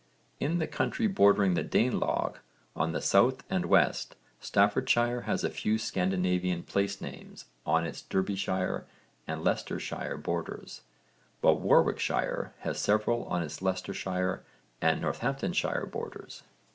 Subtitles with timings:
[0.39, 2.37] In the country bordering the Danelagh
[2.75, 8.87] on the south and west, Staffordshire has a few Scandinavian place names on its Derbyshire
[9.27, 10.81] and Leicestershire borders,
[11.41, 14.41] while Warwickshire has several on its Leicestershire
[14.81, 16.41] and Northamptonshire borders.